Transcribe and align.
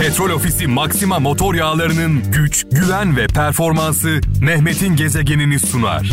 Petrol 0.00 0.30
Ofisi 0.30 0.66
Maxima 0.66 1.18
motor 1.18 1.54
yağlarının 1.54 2.32
güç, 2.32 2.66
güven 2.70 3.16
ve 3.16 3.26
performansı 3.26 4.20
Mehmet'in 4.40 4.96
gezegenini 4.96 5.58
sunar. 5.58 6.12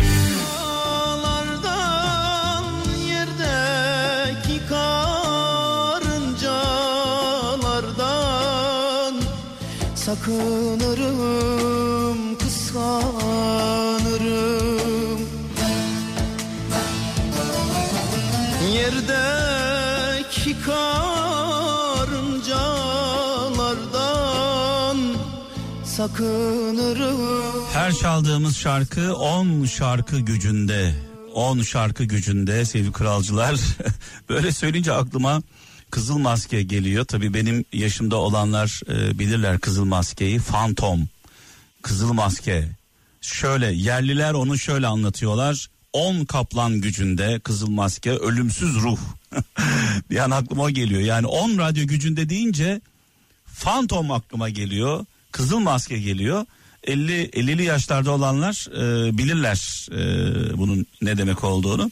Sakınırım, 9.94 11.58
kıskanırım. 12.38 12.94
Yerdeki 18.74 20.56
karıncalardan 20.66 21.43
sakınırım. 25.96 27.20
Her 27.72 27.92
çaldığımız 27.92 28.56
şarkı 28.56 29.16
10 29.16 29.64
şarkı 29.64 30.18
gücünde. 30.18 30.94
10 31.34 31.62
şarkı 31.62 32.04
gücünde 32.04 32.64
sevgili 32.64 32.92
kralcılar. 32.92 33.56
Böyle 34.28 34.52
söyleyince 34.52 34.92
aklıma 34.92 35.42
Kızıl 35.90 36.18
Maske 36.18 36.62
geliyor. 36.62 37.04
Tabii 37.04 37.34
benim 37.34 37.64
yaşımda 37.72 38.16
olanlar 38.16 38.80
e, 38.88 39.18
bilirler 39.18 39.58
Kızıl 39.58 39.84
Maske'yi. 39.84 40.38
Phantom. 40.38 41.08
Kızıl 41.82 42.12
Maske. 42.12 42.68
Şöyle 43.20 43.72
yerliler 43.72 44.34
onu 44.34 44.58
şöyle 44.58 44.86
anlatıyorlar. 44.86 45.70
10 45.92 46.24
kaplan 46.24 46.80
gücünde 46.80 47.40
Kızıl 47.40 47.70
Maske 47.70 48.10
ölümsüz 48.10 48.74
ruh. 48.74 48.98
bir 50.10 50.18
an 50.18 50.30
aklıma 50.30 50.70
geliyor. 50.70 51.00
Yani 51.00 51.26
10 51.26 51.58
radyo 51.58 51.86
gücünde 51.86 52.28
deyince 52.28 52.80
Phantom 53.60 54.10
aklıma 54.10 54.48
geliyor. 54.48 55.06
Kızıl 55.34 55.58
Maske 55.58 55.98
geliyor. 55.98 56.46
50 56.84 57.28
50'li 57.28 57.64
yaşlarda 57.64 58.10
olanlar 58.10 58.68
e, 58.76 59.18
bilirler 59.18 59.88
e, 59.92 60.58
bunun 60.58 60.86
ne 61.02 61.18
demek 61.18 61.44
olduğunu. 61.44 61.90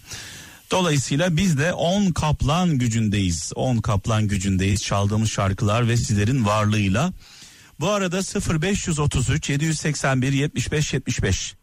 Dolayısıyla 0.71 1.37
biz 1.37 1.59
de 1.59 1.73
10 1.73 2.11
kaplan 2.11 2.79
gücündeyiz. 2.79 3.53
10 3.55 3.77
kaplan 3.77 4.29
gücündeyiz 4.29 4.83
çaldığımız 4.83 5.31
şarkılar 5.31 5.89
ve 5.89 5.97
sizlerin 5.97 6.47
varlığıyla. 6.47 7.13
Bu 7.81 7.91
arada 7.91 8.21
0533 8.61 9.51
781 9.51 10.33
75 10.33 10.93
75 10.93 11.55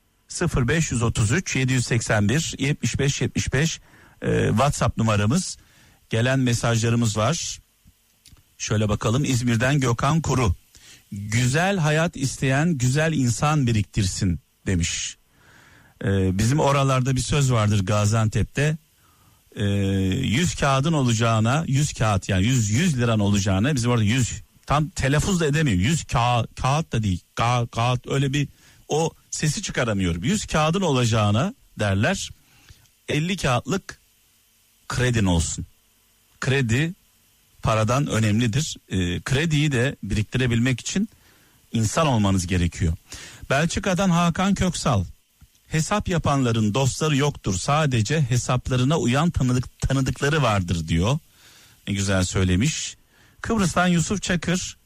0533 0.58 1.56
781 1.56 2.56
75 2.60 3.22
75 3.22 3.80
e, 4.22 4.48
WhatsApp 4.50 4.98
numaramız. 4.98 5.58
Gelen 6.10 6.40
mesajlarımız 6.40 7.18
var. 7.18 7.60
Şöyle 8.58 8.90
bakalım 8.90 9.26
İzmir'den 9.26 9.80
Gökhan 9.80 10.22
Kuru. 10.22 10.56
Güzel 11.12 11.78
hayat 11.78 12.18
isteyen 12.18 12.78
güzel 12.78 13.14
insan 13.14 13.68
biriktirsin 13.68 14.40
demiş. 14.66 15.18
Ee, 16.04 16.38
bizim 16.38 16.60
oralarda 16.60 17.16
bir 17.16 17.22
söz 17.22 17.52
vardır 17.52 17.86
Gaziantep'te. 17.86 18.78
Ee, 19.56 19.64
100 19.64 20.56
kağıdın 20.56 20.94
olacağına 20.94 21.64
100 21.68 21.94
kağıt 21.94 22.30
yani 22.30 22.46
100 22.46 22.70
100 22.70 22.98
liran 22.98 23.20
olacağına 23.20 23.76
bizim 23.76 23.92
orada 23.92 24.04
100 24.04 24.42
tam 24.66 24.90
telaffuz 24.90 25.40
da 25.40 25.46
edemiyor. 25.46 25.78
100 25.78 26.04
kağıt, 26.04 26.62
kağıt 26.62 26.92
da 26.92 27.04
değil. 27.04 27.22
Ka, 27.36 27.68
kağıt 27.68 28.08
öyle 28.08 28.34
bir 28.34 28.48
o 28.88 29.12
sesi 29.32 29.62
çıkaramıyor. 29.62 30.24
100 30.24 30.46
kağıdın 30.46 30.82
olacağına 30.82 31.54
derler. 31.80 32.30
50 33.08 33.38
kağıtlık 33.38 34.00
kredin 34.88 35.26
olsun. 35.26 35.66
Kredi 36.40 36.94
paradan 37.64 38.08
önemlidir. 38.08 38.78
E, 38.90 39.22
krediyi 39.22 39.72
de 39.72 39.96
biriktirebilmek 40.04 40.80
için 40.80 41.10
insan 41.74 42.08
olmanız 42.08 42.48
gerekiyor. 42.48 42.94
Belçika'dan 43.50 44.10
Hakan 44.10 44.56
Köksal. 44.56 45.06
Hesap 45.68 46.10
yapanların 46.10 46.74
dostları 46.74 47.16
yoktur. 47.18 47.54
Sadece 47.54 48.22
hesaplarına 48.22 48.98
uyan 48.98 49.30
tanıdık, 49.30 49.80
tanıdıkları 49.80 50.42
vardır 50.42 50.88
diyor. 50.88 51.20
Ne 51.88 51.94
güzel 51.94 52.24
söylemiş. 52.24 52.98
Kıbrıs'tan 53.42 53.88
Yusuf 53.88 54.22
Çakır. 54.22 54.78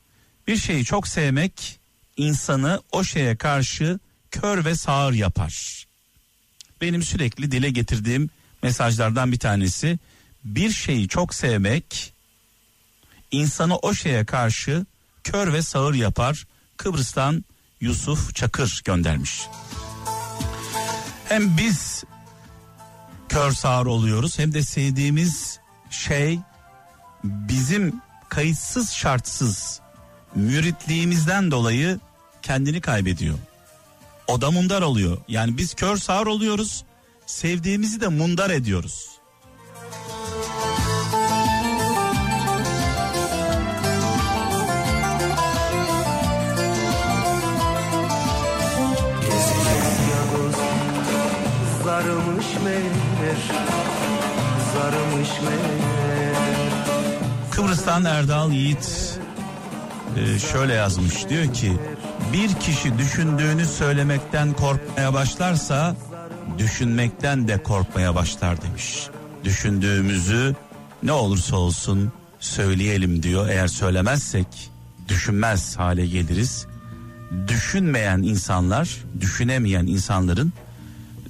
Bir 0.47 0.57
şeyi 0.57 0.85
çok 0.85 1.07
sevmek 1.07 1.79
insanı 2.17 2.81
o 2.91 3.03
şeye 3.03 3.35
karşı 3.35 3.99
kör 4.31 4.65
ve 4.65 4.75
sağır 4.75 5.13
yapar. 5.13 5.85
Benim 6.81 7.03
sürekli 7.03 7.51
dile 7.51 7.69
getirdiğim 7.69 8.29
mesajlardan 8.63 9.31
bir 9.31 9.39
tanesi 9.39 9.99
bir 10.43 10.71
şeyi 10.71 11.07
çok 11.07 11.33
sevmek 11.33 12.12
insanı 13.33 13.77
o 13.77 13.93
şeye 13.93 14.25
karşı 14.25 14.85
kör 15.23 15.53
ve 15.53 15.61
sağır 15.61 15.93
yapar. 15.93 16.47
Kıbrıs'tan 16.77 17.45
Yusuf 17.81 18.35
Çakır 18.35 18.81
göndermiş. 18.85 19.47
Hem 21.29 21.57
biz 21.57 22.03
kör 23.29 23.51
sağır 23.51 23.85
oluyoruz 23.85 24.39
hem 24.39 24.53
de 24.53 24.63
sevdiğimiz 24.63 25.59
şey 25.89 26.39
bizim 27.23 28.01
kayıtsız 28.29 28.91
şartsız 28.91 29.81
müritliğimizden 30.35 31.51
dolayı 31.51 31.99
kendini 32.41 32.81
kaybediyor. 32.81 33.37
O 34.27 34.41
da 34.41 34.51
mundar 34.51 34.81
oluyor. 34.81 35.17
Yani 35.27 35.57
biz 35.57 35.73
kör 35.73 35.97
sağır 35.97 36.27
oluyoruz. 36.27 36.83
Sevdiğimizi 37.25 38.01
de 38.01 38.07
mundar 38.07 38.49
ediyoruz. 38.49 39.12
Meğer 52.73 53.37
Zarımış 54.73 55.29
meğer 55.41 56.33
Kıbrıs'tan 57.51 58.05
Erdal 58.05 58.51
Yiğit 58.51 59.19
e, 60.17 60.39
şöyle 60.39 60.73
yazmış 60.73 61.29
diyor 61.29 61.53
ki 61.53 61.73
bir 62.33 62.53
kişi 62.53 62.97
düşündüğünü 62.97 63.65
söylemekten 63.65 64.53
korkmaya 64.53 65.13
başlarsa 65.13 65.95
düşünmekten 66.57 67.47
de 67.47 67.63
korkmaya 67.63 68.15
başlar 68.15 68.61
demiş. 68.61 69.07
Düşündüğümüzü 69.43 70.55
ne 71.03 71.11
olursa 71.11 71.55
olsun 71.55 72.11
söyleyelim 72.39 73.23
diyor. 73.23 73.49
Eğer 73.49 73.67
söylemezsek 73.67 74.47
düşünmez 75.07 75.77
hale 75.77 76.05
geliriz. 76.05 76.67
Düşünmeyen 77.47 78.17
insanlar, 78.17 78.97
düşünemeyen 79.21 79.85
insanların 79.85 80.53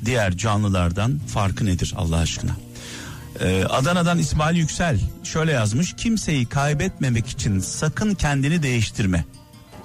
diğer 0.05 0.37
canlılardan 0.37 1.19
farkı 1.27 1.65
nedir 1.65 1.93
Allah 1.97 2.17
aşkına? 2.17 2.51
Ee, 3.39 3.63
Adana'dan 3.69 4.17
İsmail 4.19 4.57
Yüksel 4.57 4.99
şöyle 5.23 5.51
yazmış. 5.51 5.93
Kimseyi 5.97 6.45
kaybetmemek 6.45 7.27
için 7.27 7.59
sakın 7.59 8.15
kendini 8.15 8.63
değiştirme. 8.63 9.25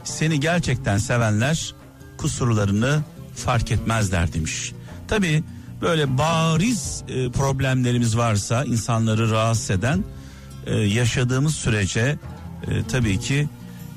Seni 0.04 0.40
gerçekten 0.40 0.98
sevenler 0.98 1.74
kusurlarını 2.18 3.00
fark 3.34 3.72
etmezler 3.72 4.32
demiş. 4.32 4.72
Tabi 5.08 5.42
böyle 5.80 6.18
bariz 6.18 7.02
e, 7.08 7.30
problemlerimiz 7.30 8.16
varsa 8.16 8.64
insanları 8.64 9.30
rahatsız 9.30 9.70
eden 9.70 10.04
e, 10.66 10.74
yaşadığımız 10.74 11.54
sürece 11.54 12.18
e, 12.68 12.82
tabii 12.88 13.20
ki 13.20 13.48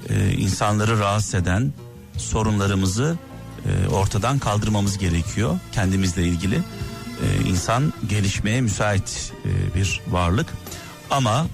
e, 0.09 0.31
insanları 0.31 0.99
rahatsız 0.99 1.35
eden 1.35 1.73
sorunlarımızı 2.17 3.17
e, 3.65 3.87
ortadan 3.87 4.39
kaldırmamız 4.39 4.97
gerekiyor 4.97 5.59
kendimizle 5.71 6.23
ilgili. 6.23 6.55
E, 6.55 6.61
insan 7.47 7.93
gelişmeye 8.09 8.61
müsait 8.61 9.33
e, 9.45 9.75
bir 9.75 10.01
varlık 10.07 10.47
ama 11.09 11.45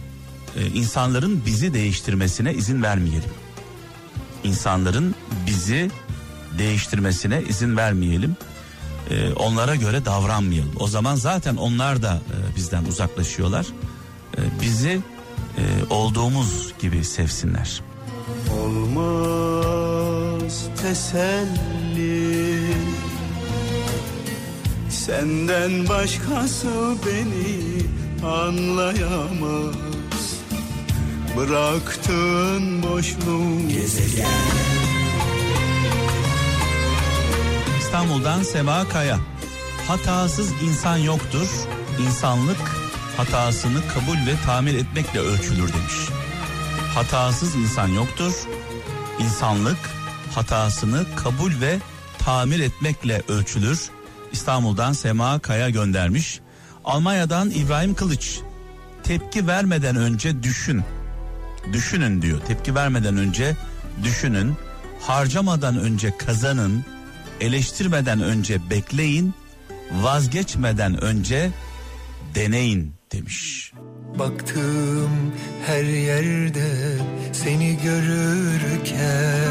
insanların 0.74 1.46
bizi 1.46 1.74
değiştirmesine 1.74 2.54
izin 2.54 2.84
vermeyelim. 2.84 3.30
İnsanların 4.44 5.16
bizi 5.48 5.92
değiştirmesine 6.58 7.44
izin 7.50 7.78
vermeyelim. 7.78 8.36
Onlara 9.36 9.76
göre 9.76 10.06
davranmayalım. 10.06 10.74
O 10.80 10.88
zaman 10.88 11.16
zaten 11.16 11.56
onlar 11.56 12.02
da 12.02 12.22
bizden 12.56 12.86
uzaklaşıyorlar. 12.86 13.66
Bizi 14.62 15.02
olduğumuz 15.90 16.74
gibi 16.82 17.04
sevsinler. 17.04 17.82
Olmaz 18.60 19.58
teselli 20.82 21.77
Senden 25.08 25.90
başkası 25.90 26.68
beni 27.06 27.82
anlayamaz 28.28 29.76
Bıraktın 31.38 32.84
boşluğu 32.84 33.68
Gezegen 33.68 34.28
İstanbul'dan 37.80 38.44
Sema 38.44 38.90
Kaya. 38.90 39.20
Hatasız 39.88 40.52
insan 40.64 40.98
yoktur. 40.98 41.48
İnsanlık 42.00 42.72
hatasını 43.18 43.82
kabul 43.94 44.18
ve 44.28 44.36
tamir 44.46 44.74
etmekle 44.74 45.20
ölçülür 45.20 45.74
demiş. 45.74 46.10
Hatasız 46.96 47.56
insan 47.56 47.88
yoktur. 47.88 48.34
İnsanlık 49.20 49.80
hatasını 50.36 51.06
kabul 51.16 51.52
ve 51.62 51.80
tamir 52.26 52.60
etmekle 52.60 53.22
ölçülür. 53.28 53.97
İstanbul'dan 54.32 54.94
Sema 54.94 55.40
Kaya 55.40 55.70
göndermiş. 55.70 56.40
Almanya'dan 56.86 57.50
İbrahim 57.50 57.94
Kılıç. 57.94 58.40
Tepki 59.04 59.48
vermeden 59.48 59.96
önce 59.96 60.44
düşün. 60.44 60.84
Düşünün 61.74 62.22
diyor. 62.22 62.40
Tepki 62.48 62.76
vermeden 62.76 63.18
önce 63.18 63.58
düşünün. 64.04 64.54
Harcamadan 65.02 65.80
önce 65.80 66.18
kazanın. 66.18 66.86
Eleştirmeden 67.42 68.22
önce 68.22 68.70
bekleyin. 68.70 69.34
Vazgeçmeden 69.92 71.04
önce 71.04 71.52
deneyin 72.36 72.94
demiş. 73.12 73.74
Baktım 74.20 75.34
her 75.66 75.84
yerde 75.84 76.98
seni 77.34 77.80
görürken 77.84 79.48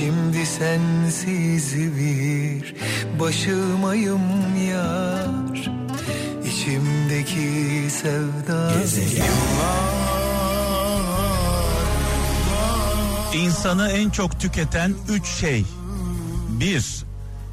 Şimdi 0.00 0.46
sensiz 0.46 1.76
bir 1.76 2.69
başımayım 3.20 4.20
yar 4.70 5.70
İçimdeki 6.44 7.90
sevda 7.90 8.72
İnsanı 13.34 13.88
en 13.88 14.10
çok 14.10 14.40
tüketen 14.40 14.94
üç 15.08 15.26
şey. 15.26 15.64
Bir, 16.48 17.04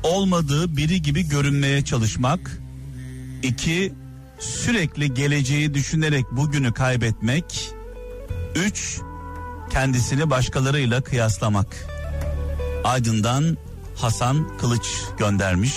olmadığı 0.03 0.77
biri 0.77 1.01
gibi 1.01 1.29
görünmeye 1.29 1.85
çalışmak. 1.85 2.59
İki, 3.43 3.93
sürekli 4.39 5.13
geleceği 5.13 5.73
düşünerek 5.73 6.25
bugünü 6.31 6.73
kaybetmek. 6.73 7.71
Üç, 8.55 8.99
kendisini 9.69 10.29
başkalarıyla 10.29 11.01
kıyaslamak. 11.01 11.87
Aydın'dan 12.83 13.57
Hasan 13.97 14.57
Kılıç 14.57 14.87
göndermiş. 15.17 15.73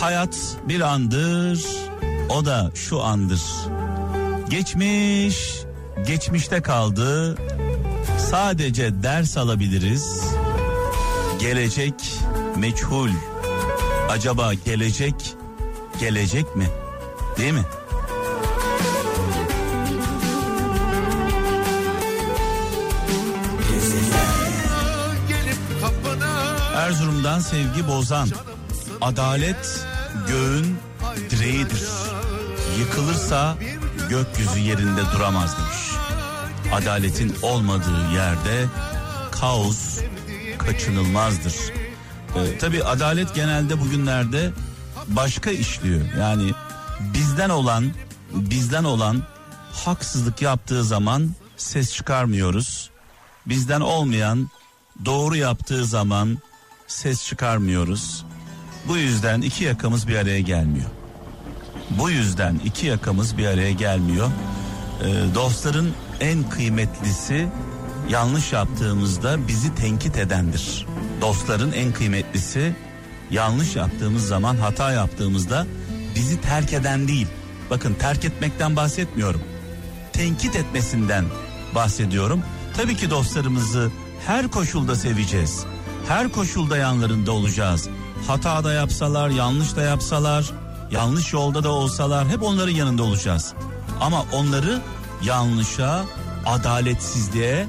Hayat 0.00 0.38
bir 0.68 0.80
andır, 0.80 1.66
o 2.28 2.44
da 2.44 2.70
şu 2.74 3.02
andır. 3.02 3.42
Geçmiş, 4.48 5.62
geçmişte 6.06 6.62
kaldı. 6.62 7.36
Sadece 8.18 9.02
ders 9.02 9.36
alabiliriz. 9.36 10.24
Gelecek 11.40 11.94
meçhul. 12.56 13.10
Acaba 14.08 14.54
gelecek 14.54 15.14
gelecek 16.00 16.56
mi? 16.56 16.66
Değil 17.38 17.52
mi? 17.52 17.64
Erzurum'dan 26.92 27.38
sevgi 27.40 27.88
bozan. 27.88 28.28
Adalet 29.00 29.86
göğün 30.28 30.76
direğidir. 31.30 31.88
Yıkılırsa 32.78 33.56
gökyüzü 34.08 34.58
yerinde 34.58 35.00
duramaz 35.14 35.56
demiş. 35.58 35.78
Adaletin 36.72 37.34
olmadığı 37.42 38.12
yerde 38.14 38.66
kaos 39.30 39.98
kaçınılmazdır. 40.58 41.54
Ee, 42.36 42.58
Tabi 42.58 42.84
adalet 42.84 43.34
genelde 43.34 43.80
bugünlerde 43.80 44.50
başka 45.08 45.50
işliyor. 45.50 46.00
Yani 46.18 46.52
bizden 47.00 47.50
olan 47.50 47.92
bizden 48.32 48.84
olan 48.84 49.22
haksızlık 49.84 50.42
yaptığı 50.42 50.84
zaman 50.84 51.30
ses 51.56 51.94
çıkarmıyoruz. 51.94 52.90
Bizden 53.46 53.80
olmayan 53.80 54.50
doğru 55.04 55.36
yaptığı 55.36 55.84
zaman 55.84 56.38
ses 56.92 57.26
çıkarmıyoruz. 57.26 58.24
Bu 58.88 58.96
yüzden 58.96 59.40
iki 59.40 59.64
yakamız 59.64 60.08
bir 60.08 60.16
araya 60.16 60.40
gelmiyor. 60.40 60.90
Bu 61.90 62.10
yüzden 62.10 62.60
iki 62.64 62.86
yakamız 62.86 63.38
bir 63.38 63.46
araya 63.46 63.72
gelmiyor. 63.72 64.30
Ee, 65.04 65.34
dostların 65.34 65.92
en 66.20 66.50
kıymetlisi 66.50 67.48
yanlış 68.10 68.52
yaptığımızda 68.52 69.48
bizi 69.48 69.74
tenkit 69.74 70.16
edendir. 70.16 70.86
Dostların 71.20 71.72
en 71.72 71.92
kıymetlisi 71.92 72.74
yanlış 73.30 73.76
yaptığımız 73.76 74.26
zaman 74.26 74.56
hata 74.56 74.92
yaptığımızda 74.92 75.66
bizi 76.14 76.40
terk 76.40 76.72
eden 76.72 77.08
değil. 77.08 77.26
Bakın 77.70 77.94
terk 77.94 78.24
etmekten 78.24 78.76
bahsetmiyorum. 78.76 79.42
Tenkit 80.12 80.56
etmesinden 80.56 81.24
bahsediyorum. 81.74 82.42
Tabii 82.76 82.96
ki 82.96 83.10
dostlarımızı 83.10 83.90
her 84.26 84.48
koşulda 84.50 84.94
seveceğiz. 84.94 85.66
Her 86.08 86.32
koşulda 86.32 86.76
yanlarında 86.76 87.32
olacağız. 87.32 87.88
Hata 88.26 88.64
da 88.64 88.72
yapsalar, 88.72 89.28
yanlış 89.28 89.76
da 89.76 89.82
yapsalar, 89.82 90.50
yanlış 90.90 91.32
yolda 91.32 91.64
da 91.64 91.68
olsalar 91.68 92.28
hep 92.28 92.42
onların 92.42 92.72
yanında 92.72 93.02
olacağız. 93.02 93.54
Ama 94.00 94.24
onları 94.32 94.80
yanlışa, 95.24 96.04
adaletsizliğe, 96.46 97.66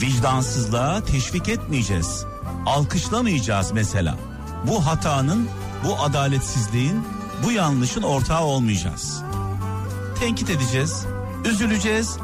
vicdansızlığa 0.00 1.04
teşvik 1.04 1.48
etmeyeceğiz. 1.48 2.24
Alkışlamayacağız 2.66 3.72
mesela. 3.72 4.16
Bu 4.66 4.86
hatanın, 4.86 5.48
bu 5.84 6.00
adaletsizliğin, 6.02 7.04
bu 7.44 7.52
yanlışın 7.52 8.02
ortağı 8.02 8.42
olmayacağız. 8.42 9.22
Tenkit 10.20 10.50
edeceğiz, 10.50 11.06
üzüleceğiz, 11.44 12.18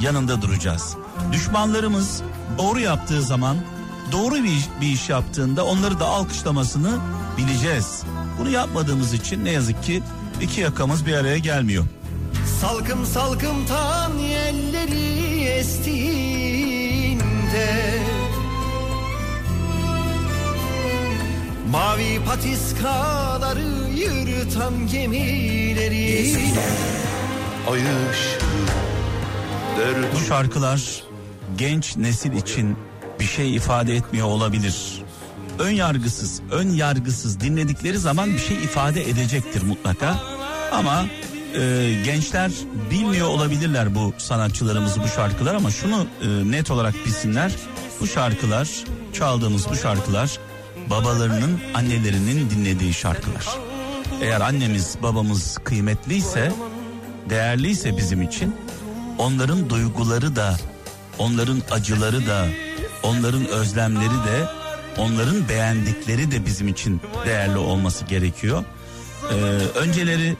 yanında 0.00 0.42
duracağız. 0.42 0.96
Düşmanlarımız 1.32 2.22
doğru 2.58 2.80
yaptığı 2.80 3.22
zaman, 3.22 3.56
doğru 4.12 4.34
bir 4.34 4.44
iş, 4.44 4.64
bir 4.80 4.86
iş 4.86 5.08
yaptığında 5.08 5.64
onları 5.64 6.00
da 6.00 6.06
alkışlamasını 6.06 6.98
bileceğiz. 7.38 8.02
Bunu 8.38 8.50
yapmadığımız 8.50 9.14
için 9.14 9.44
ne 9.44 9.50
yazık 9.50 9.82
ki 9.82 10.02
iki 10.40 10.60
yakamız 10.60 11.06
bir 11.06 11.14
araya 11.14 11.38
gelmiyor. 11.38 11.84
Salkım 12.60 13.06
salkım 13.06 13.66
tan 13.66 14.18
yelleri 14.18 15.44
estiğinde 15.44 16.44
Mavi 21.70 22.24
patiskaları 22.26 23.90
yırtan 23.94 24.86
gemileri 24.86 26.36
Ay 27.70 27.80
Bu 30.14 30.20
şarkılar 30.20 31.02
genç 31.58 31.96
nesil 31.96 32.32
için 32.32 32.76
bir 33.20 33.24
şey 33.24 33.56
ifade 33.56 33.96
etmiyor 33.96 34.26
olabilir. 34.26 35.02
Ön 35.58 35.70
yargısız, 35.70 36.40
ön 36.50 36.68
yargısız 36.68 37.40
dinledikleri 37.40 37.98
zaman 37.98 38.32
bir 38.32 38.38
şey 38.38 38.56
ifade 38.56 39.10
edecektir 39.10 39.62
mutlaka. 39.62 40.18
Ama 40.72 41.04
e, 41.54 41.92
gençler 42.04 42.50
bilmiyor 42.90 43.28
olabilirler 43.28 43.94
bu 43.94 44.14
sanatçılarımızı 44.18 45.02
bu 45.02 45.08
şarkılar 45.08 45.54
ama 45.54 45.70
şunu 45.70 46.06
e, 46.22 46.50
net 46.50 46.70
olarak 46.70 46.94
bilsinler. 47.06 47.52
Bu 48.00 48.06
şarkılar, 48.06 48.68
çaldığımız 49.12 49.70
bu 49.70 49.76
şarkılar 49.76 50.38
babalarının, 50.90 51.60
annelerinin 51.74 52.50
dinlediği 52.50 52.94
şarkılar. 52.94 53.46
Eğer 54.22 54.40
annemiz, 54.40 54.96
babamız 55.02 55.58
kıymetliyse, 55.64 56.52
değerliyse 57.30 57.96
bizim 57.96 58.22
için 58.22 58.56
onların 59.18 59.70
duyguları 59.70 60.36
da, 60.36 60.56
onların 61.18 61.62
acıları 61.70 62.26
da, 62.26 62.46
onların 63.04 63.46
özlemleri 63.46 64.24
de, 64.26 64.46
onların 64.98 65.48
beğendikleri 65.48 66.30
de 66.30 66.46
bizim 66.46 66.68
için 66.68 67.00
değerli 67.26 67.58
olması 67.58 68.04
gerekiyor. 68.04 68.64
Ee, 69.30 69.34
önceleri 69.78 70.36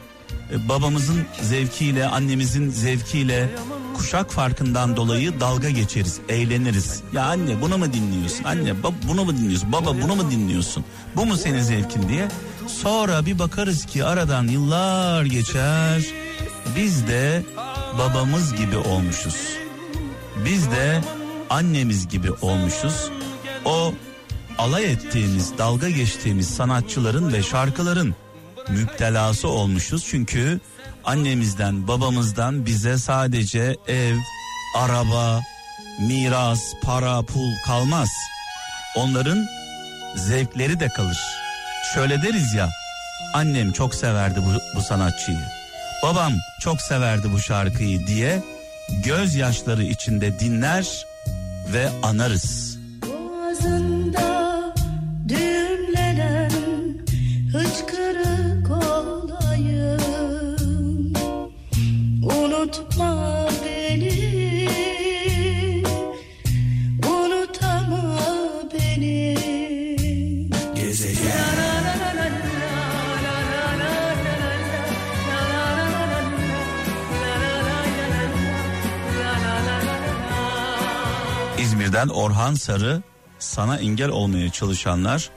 e, 0.51 0.69
babamızın 0.69 1.25
zevkiyle, 1.41 2.07
annemizin 2.07 2.69
zevkiyle 2.69 3.49
kuşak 3.97 4.31
farkından 4.31 4.95
dolayı 4.95 5.39
dalga 5.39 5.69
geçeriz, 5.69 6.19
eğleniriz. 6.29 7.01
Ya 7.13 7.23
anne 7.23 7.61
bunu 7.61 7.77
mu 7.77 7.93
dinliyorsun? 7.93 8.43
Anne 8.43 8.73
bunu 9.07 9.25
mu 9.25 9.37
dinliyorsun? 9.37 9.71
Baba 9.71 10.01
bunu 10.01 10.15
mu 10.15 10.31
dinliyorsun? 10.31 10.85
Bu 11.15 11.25
mu 11.25 11.37
senin 11.37 11.61
zevkin 11.61 12.09
diye. 12.09 12.27
Sonra 12.67 13.25
bir 13.25 13.39
bakarız 13.39 13.85
ki 13.85 14.05
aradan 14.05 14.47
yıllar 14.47 15.25
geçer. 15.25 16.01
Biz 16.77 17.07
de 17.07 17.43
babamız 17.99 18.55
gibi 18.55 18.77
olmuşuz. 18.77 19.35
Biz 20.45 20.71
de 20.71 21.01
annemiz 21.49 22.07
gibi 22.07 22.31
olmuşuz. 22.31 23.09
O 23.65 23.93
alay 24.57 24.91
ettiğimiz, 24.91 25.57
dalga 25.57 25.89
geçtiğimiz 25.89 26.49
sanatçıların 26.49 27.33
ve 27.33 27.43
şarkıların 27.43 28.15
müptelası 28.69 29.47
olmuşuz. 29.47 30.05
Çünkü 30.09 30.59
annemizden, 31.03 31.87
babamızdan 31.87 32.65
bize 32.65 32.97
sadece 32.97 33.77
ev, 33.87 34.15
araba, 34.75 35.41
miras, 35.99 36.61
para, 36.81 37.21
pul 37.21 37.51
kalmaz. 37.65 38.09
Onların 38.95 39.45
zevkleri 40.15 40.79
de 40.79 40.89
kalır. 40.89 41.17
Şöyle 41.93 42.21
deriz 42.21 42.53
ya, 42.53 42.69
annem 43.33 43.71
çok 43.71 43.95
severdi 43.95 44.39
bu, 44.39 44.77
bu 44.79 44.83
sanatçıyı. 44.83 45.45
Babam 46.03 46.33
çok 46.59 46.81
severdi 46.81 47.31
bu 47.31 47.39
şarkıyı 47.39 48.07
diye 48.07 48.43
gözyaşları 49.03 49.83
içinde 49.83 50.39
dinler 50.39 51.05
ve 51.73 51.89
anarız. 52.03 52.77
Boğazında 53.01 53.94
İzmir'den 81.59 82.07
Orhan 82.07 82.53
Sarı 82.53 83.03
sana 83.39 83.77
engel 83.77 84.09
olmaya 84.09 84.49
çalışanlar 84.49 85.29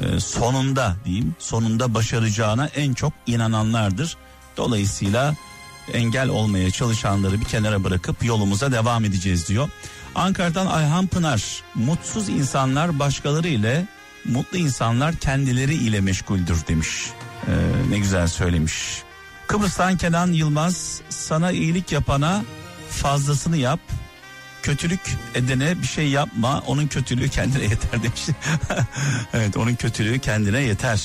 e, 0.00 0.20
sonunda 0.20 0.96
diyeyim 1.04 1.34
sonunda 1.38 1.94
başaracağına 1.94 2.66
en 2.66 2.94
çok 2.94 3.12
inananlardır. 3.26 4.16
Dolayısıyla 4.56 5.34
engel 5.92 6.28
olmaya 6.28 6.70
çalışanları 6.70 7.40
bir 7.40 7.44
kenara 7.44 7.84
bırakıp 7.84 8.24
yolumuza 8.24 8.72
devam 8.72 9.04
edeceğiz 9.04 9.48
diyor. 9.48 9.68
Ankara'dan 10.14 10.66
Ayhan 10.66 11.06
Pınar 11.06 11.62
mutsuz 11.74 12.28
insanlar 12.28 12.98
başkaları 12.98 13.48
ile 13.48 13.86
mutlu 14.24 14.58
insanlar 14.58 15.16
kendileri 15.16 15.74
ile 15.74 16.00
meşguldür 16.00 16.66
demiş. 16.68 17.10
E, 17.46 17.52
ne 17.90 17.98
güzel 17.98 18.28
söylemiş. 18.28 19.02
Kıbrıs'tan 19.46 19.96
Kenan 19.96 20.32
Yılmaz 20.32 21.00
sana 21.08 21.52
iyilik 21.52 21.92
yapana 21.92 22.44
fazlasını 22.90 23.56
yap 23.56 23.80
kötülük 24.62 25.00
edene 25.34 25.82
bir 25.82 25.86
şey 25.86 26.08
yapma 26.08 26.62
onun 26.66 26.86
kötülüğü 26.86 27.28
kendine 27.28 27.62
yeter 27.62 27.92
demiş. 28.02 28.26
evet 29.34 29.56
onun 29.56 29.74
kötülüğü 29.74 30.18
kendine 30.18 30.60
yeter. 30.60 31.00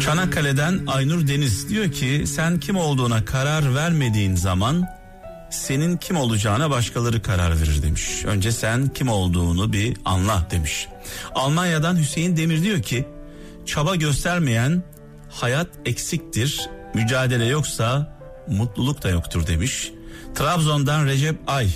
Çanakkale'den 0.00 0.80
Aynur 0.86 1.28
Deniz 1.28 1.68
diyor 1.68 1.92
ki 1.92 2.24
sen 2.26 2.60
kim 2.60 2.76
olduğuna 2.76 3.24
karar 3.24 3.74
vermediğin 3.74 4.34
zaman 4.36 4.99
senin 5.50 5.96
kim 5.96 6.16
olacağına 6.16 6.70
başkaları 6.70 7.22
karar 7.22 7.60
verir 7.60 7.82
demiş. 7.82 8.24
Önce 8.24 8.52
sen 8.52 8.88
kim 8.88 9.08
olduğunu 9.08 9.72
bir 9.72 9.96
anla 10.04 10.46
demiş. 10.50 10.88
Almanya'dan 11.34 11.96
Hüseyin 11.96 12.36
Demir 12.36 12.62
diyor 12.62 12.82
ki 12.82 13.04
çaba 13.66 13.96
göstermeyen 13.96 14.82
hayat 15.30 15.68
eksiktir. 15.84 16.68
Mücadele 16.94 17.44
yoksa 17.44 18.18
mutluluk 18.48 19.02
da 19.02 19.08
yoktur 19.08 19.46
demiş. 19.46 19.92
Trabzon'dan 20.34 21.06
Recep 21.06 21.36
Ay 21.46 21.70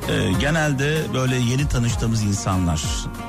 E, 0.10 0.32
genelde 0.40 1.14
böyle 1.14 1.36
yeni 1.36 1.68
tanıştığımız 1.68 2.24
insanlar 2.24 2.82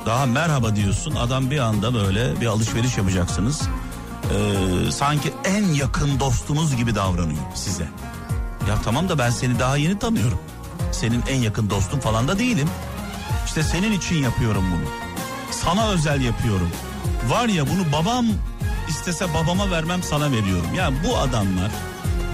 daha 0.07 0.27
merhaba 0.27 0.77
diyorsun 0.77 1.15
adam 1.15 1.51
bir 1.51 1.59
anda 1.59 1.95
böyle 1.95 2.41
bir 2.41 2.47
alışveriş 2.47 2.99
yapacaksınız. 2.99 3.63
E, 4.35 4.91
sanki 4.91 5.33
en 5.45 5.65
yakın 5.65 6.21
dostunuz 6.21 6.77
gibi 6.77 6.95
davranıyor 6.95 7.43
size. 7.55 7.89
Ya 8.69 8.83
tamam 8.85 9.09
da 9.09 9.19
ben 9.19 9.31
seni 9.31 9.59
daha 9.59 9.77
yeni 9.77 9.99
tanıyorum. 9.99 10.39
Senin 10.93 11.23
en 11.29 11.39
yakın 11.39 11.71
dostun 11.71 12.01
falan 12.01 12.29
da 12.29 12.39
değilim. 12.39 12.69
İşte 13.47 13.63
senin 13.63 13.93
için 13.93 14.17
yapıyorum 14.17 14.65
bunu. 14.73 14.89
Sana 15.51 15.89
özel 15.89 16.21
yapıyorum. 16.21 16.71
Var 17.29 17.49
ya 17.49 17.65
bunu 17.67 17.93
babam 17.93 18.27
istese 18.89 19.35
babama 19.35 19.71
vermem 19.71 20.03
sana 20.03 20.33
veriyorum. 20.33 20.75
Ya 20.77 20.91
bu 21.05 21.19
adamlar, 21.19 21.71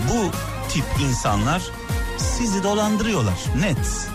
bu 0.09 0.31
tip 0.69 0.85
insanlar 1.09 1.63
sizi 2.19 2.63
dolandırıyorlar 2.63 3.39
net. 3.61 4.09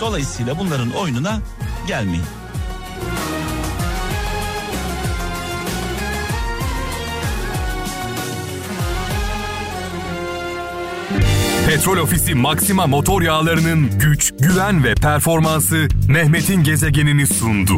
Dolayısıyla 0.00 0.58
bunların 0.58 0.90
oyununa 0.90 1.40
gelmeyin. 1.86 2.24
Petrol 11.66 11.96
Ofisi 11.96 12.34
Maxima 12.34 12.86
motor 12.86 13.22
yağlarının 13.22 13.98
güç, 13.98 14.32
güven 14.40 14.84
ve 14.84 14.94
performansı 14.94 15.88
Mehmet'in 16.08 16.62
gezegenini 16.62 17.26
sundu. 17.26 17.76